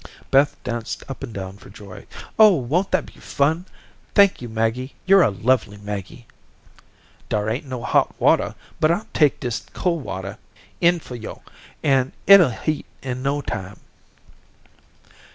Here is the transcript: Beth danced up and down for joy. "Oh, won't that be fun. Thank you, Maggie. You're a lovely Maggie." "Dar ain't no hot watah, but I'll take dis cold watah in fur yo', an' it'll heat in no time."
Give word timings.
Beth 0.31 0.55
danced 0.63 1.03
up 1.07 1.21
and 1.21 1.31
down 1.31 1.57
for 1.57 1.69
joy. 1.69 2.07
"Oh, 2.39 2.55
won't 2.55 2.89
that 2.89 3.05
be 3.05 3.19
fun. 3.19 3.67
Thank 4.15 4.41
you, 4.41 4.49
Maggie. 4.49 4.95
You're 5.05 5.21
a 5.21 5.29
lovely 5.29 5.77
Maggie." 5.77 6.25
"Dar 7.29 7.47
ain't 7.47 7.67
no 7.67 7.83
hot 7.83 8.15
watah, 8.19 8.55
but 8.79 8.89
I'll 8.89 9.05
take 9.13 9.39
dis 9.39 9.61
cold 9.73 10.03
watah 10.03 10.39
in 10.81 10.99
fur 10.99 11.13
yo', 11.13 11.43
an' 11.83 12.13
it'll 12.25 12.49
heat 12.49 12.87
in 13.03 13.21
no 13.21 13.41
time." 13.41 13.79